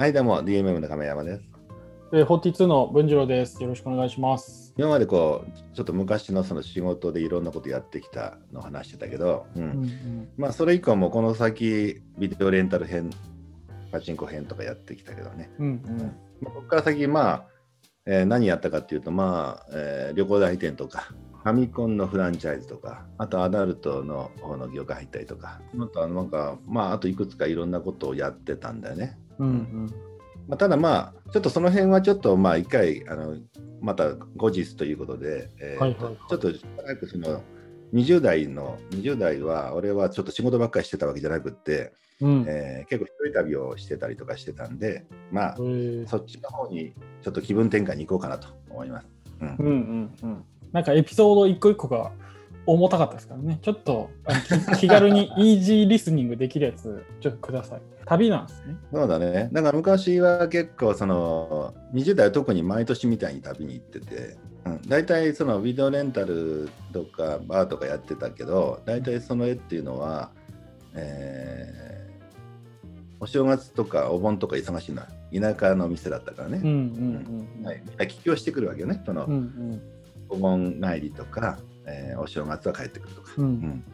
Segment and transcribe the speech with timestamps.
[0.00, 1.42] はい、どうも、DMM の亀山です。
[2.14, 3.62] えー、42の文次郎です。
[3.62, 4.72] よろしくお願いします。
[4.78, 13.10] 今までこう、ちょっと昔のその仕事でいろんなことやってきたのを話してたけど、うんうんうんまあ、それ以降もこの先、ビデオレンタル編、
[13.92, 17.44] パチンコ編とかやってきたけどね、うんうんまあここから先、まあ、
[18.06, 21.12] えー何やったかっていうと、まあ、えー旅行代理店とか、
[21.42, 29.18] ファミコンのフランチャイズとか、あとアダルトの方の業界入ったりとか、あとはなんか、まあ、あといくつかいろんなことをやってたんだよね。
[29.40, 29.86] うんうん。
[30.48, 33.36] まあ、ただまあちょっとその辺はちょっとまあ一回あの
[33.80, 36.16] また後日ということで、えーはいはいはい。
[36.28, 37.42] ちょっとしばらくその
[37.94, 42.44] 20代の20代は俺はちょっと仕事ばっかりしてたわけじゃなくって、うん。
[42.48, 46.08] えー結構一人旅をしてたりとかしてたんでまあえー。
[46.08, 49.08] そっちの方にちょっと気分転換に行こうかなと思います。
[49.40, 49.56] うん。
[49.58, 50.44] うんうんうん。
[50.72, 52.12] なんかエピソード一個一個が
[52.72, 53.58] 重たかったですからね。
[53.62, 54.10] ちょっと
[54.78, 57.80] 気軽にイージーリスニングできるやつ、ちょっとください。
[58.06, 58.76] 旅なんですね。
[58.92, 59.48] そうだね。
[59.52, 70.30] だから昔は結構その20代は特に毎年みたいに旅に行ってて、うん、大体そのビデオレンタルとかバーとかやってたけど、大体その絵っていうのは、
[70.94, 71.90] えー
[73.22, 76.60] お正月とかお盆とか忙しいのは田舎の店だったからね。
[76.64, 77.66] うんうんうん。
[77.66, 79.02] はい、みんな帰郷してくるわけよね。
[79.04, 79.82] その、うんうん
[80.32, 83.32] お盆帰りとか、えーお正月は帰ってくるとか。
[83.38, 83.84] ううんん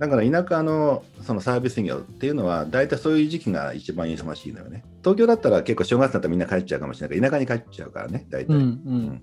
[0.00, 4.84] だから田舎のそのサービス業っていうのは大体そういう時期が一番忙しいのよね。
[5.02, 8.54] 東京だったら結構正月だったらみんな帰っちゃうかもしれないけど田舎に帰っちゃうからね大体。
[8.54, 8.64] うんう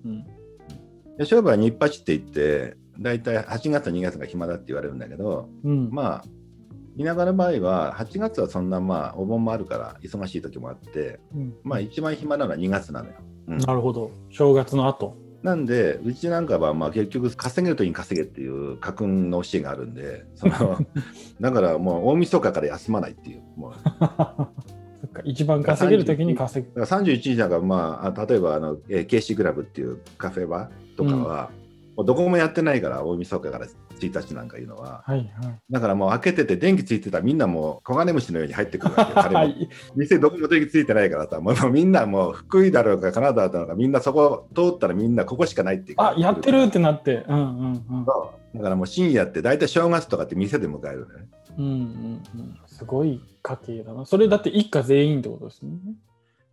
[0.09, 0.25] ん
[1.17, 5.49] で商売は日八って言って大体8月2月が暇だって言われるんだけど。
[5.63, 6.25] まあ
[6.97, 13.15] 田舎の場合は8月はそんなまあお盆もあるから忙しい時もあってうんまあ一番暇なのは2月なのよ。
[13.47, 14.11] うんなるほど。
[14.29, 15.15] 正月の後。
[15.43, 20.77] なんで、うちなんかはまあ結局、稼げるときに稼げっていう家訓の教えがあるんで、その
[21.41, 23.73] だからもう大晦日から休まないっていう、もう
[25.01, 26.79] そっか、一番稼げるときに稼ぐ。
[26.79, 31.49] ら31日なんか、まあ、あ例えばあの、えー、KC クラブっていうカフェバーとかは、
[31.97, 33.65] もうどこもやってないから、大晦日から
[34.07, 35.27] 1日なんかいうのは、はいはい。
[35.69, 39.69] だからもう開けてて、電気ついてたらみんなもう、黄金虫のように入ってくるわけはい。
[39.95, 47.25] 店どこも電気ついてないからさ、もうみんなもう福井だろうがカナダだろうが、みんなそこ通ったらみんなここしかないっていうあ、やってるってなって。
[47.27, 48.05] うんうんうん。
[48.05, 51.27] だからもう深夜って大体正月とかって店で迎えるのね。
[51.57, 52.57] うんうんうん。
[52.67, 54.05] すごい家計だな。
[54.05, 55.71] それだって一家全員ってことですね。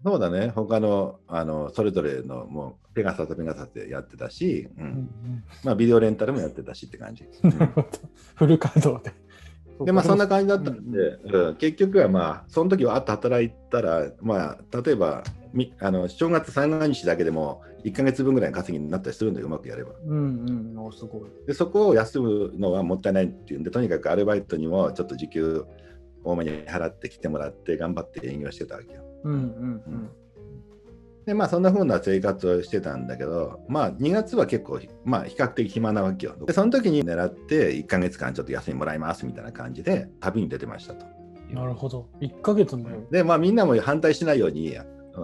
[0.04, 7.24] そうだね、他のあのそれぞれのもうペガサスペガサスでやってたし、ううんんまあ、ビデオレンタルもやってたしって感じ。
[8.36, 9.12] フル稼働で。
[9.84, 10.98] でまあそんな感感じだったんで、
[11.32, 15.22] うん結局はまあその時はあっと働いたら、まあ、例えば
[15.52, 19.92] みあの正月三が日だけでも1か月分ぐらいの稼ぎになったりするんだよ、うまくやれば。
[20.04, 20.78] うんうん。
[20.78, 21.30] おすごい。
[21.46, 25.64] でそこを休むのはもったいないっていうんで、とにかくアルバイトにもちょっと時給
[26.24, 29.07] 多めに払ってきてもらって頑張って営業してたわけよ。
[29.24, 30.10] うんうん
[31.28, 36.34] でまあそんな風な生活をしてたんだけど、まあ2月は結構、まあ比較的暇なわけよ。
[36.46, 41.04] で、その時に狙って1ヶ月間ちょっと休みもらいますみたいな感じで旅に出てましたと。
[41.50, 41.54] うん。
[41.54, 42.08] なるほど。
[42.22, 43.06] 1ヶ月のよ。
[43.10, 44.74] で、まあみんなも反対しないように、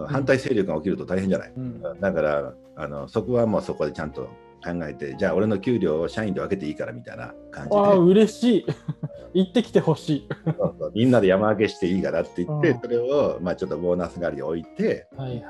[0.07, 1.53] 反対勢力が起きると大変じゃない。
[1.57, 1.81] うん。
[1.81, 4.29] だからあのそこはもうそこでちゃんと
[4.63, 7.75] 考えて、じゃあ俺の給料を社員で分けていいからみたいな感じで。
[7.77, 8.65] ああ、嬉しい。
[9.33, 10.29] 行ってきてほしい。
[10.45, 15.41] そうそうみんなで山分けしていいからって言って、うんそれをまあちょっとボーナス代わりに置いて、はいはい。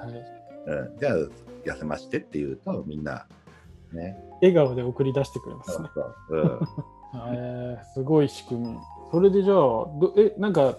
[0.67, 1.15] うん、じゃあ
[1.65, 3.27] 休ましてって言うとみんな
[3.93, 4.17] ね。
[4.41, 5.89] 笑顔で送り出してくれますね。
[5.93, 6.59] そうそううん
[7.33, 8.77] えー、すごい仕組み。
[9.11, 10.75] それでじゃあ、どえ、なんか、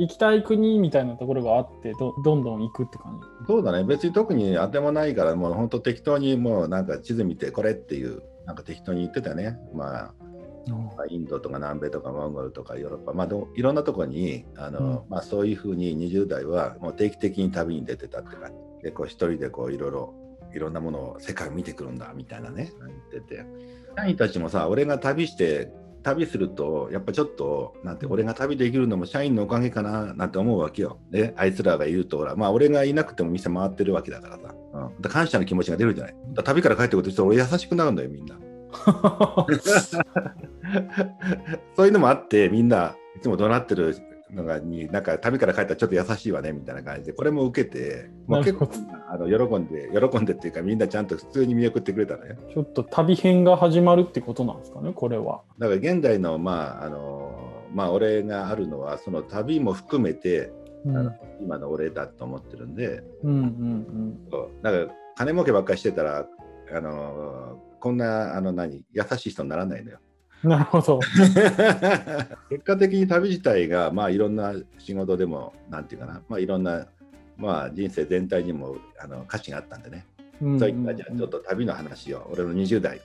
[0.00, 3.46] 行きたい国みたいなところがあってど、どんどん行くって感じ。
[3.46, 9.58] そうだね、別に特に当てもないから、もう本当適当にもうなんか地図見てこれっていう、なんか適当に言ってたね。
[9.74, 10.14] まあ、
[10.96, 18.84] まあインドとか南米とかモンゴルとかヨーロッパ、まあ、どいろんなところにあの、まあ、そういうふうに20代はもう定期的に旅に出てたって感じ。
[18.84, 20.14] でこう一人でこういろいろ
[20.54, 22.72] いろんなものを世界を見てくるんだみたいなね
[23.12, 23.44] 言ってて。
[23.96, 25.72] 社員たちもさ俺が旅して
[26.02, 30.98] 旅するとやっぱちょっとなんて俺が旅できるのも社員のおかげかななんて思うわけよ。
[31.10, 36.16] であいつらがいるとほらまあ俺がいなくても店回ってるわけだからさ、うん、だ感謝の気持ちが出るじゃない。
[36.32, 38.38] だ旅から帰ってくると俺優しくなるんだよみんな。
[41.76, 43.96] そういうのもあってみんないつも怒鳴ってる
[44.34, 48.68] のがになんか旅から帰ったらちょっと優しいわねみたいな感じでこれも受けてもう結構
[49.08, 52.36] あの喜んで喜んでっていうかみんなちゃんと普通に見送ってくれたのよ。
[52.52, 55.42] ちょっと旅編が始まるってことなんですかね、これは。
[55.58, 57.32] だから現代のまああの
[57.74, 60.52] まあ俺があるのはその旅も含めて、
[60.84, 63.02] うん、あの今の俺だと思ってるんで。
[63.24, 64.50] うんうんそう。
[64.62, 64.86] だから
[65.16, 66.26] 金儲けばっかりしてたら
[66.72, 69.98] あのこんなあの何優しい人にならないのよ。
[70.44, 70.50] うん。
[70.50, 71.00] なるほど。
[72.48, 76.86] 結果的に旅自体が、まあ、いろんな仕事でも、なんていうかな、まあ、いろんな
[77.40, 80.06] まあ、人生全体にもあの価値があったんでね、
[80.42, 83.00] うんそういったじゃあちょっと旅の話を、俺の20代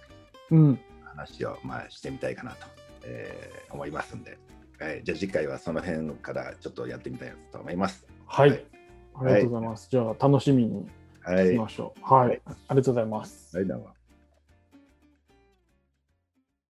[0.51, 0.71] うん。
[0.71, 2.67] の話を、まあ、してみたいかなと、
[3.05, 4.37] えー思いますんで、
[4.79, 8.07] はい、じゃあ次回はその辺からちょっとやってみたいと思います。
[8.25, 8.49] はい。
[8.51, 8.65] はい
[9.17, 9.87] ありがとうございます。
[9.89, 10.85] じゃあ、楽しみに
[11.21, 12.13] はい、しましょう。
[12.13, 12.27] はい。
[12.27, 13.55] はいありがとうございます。
[13.55, 13.94] はい、どうも。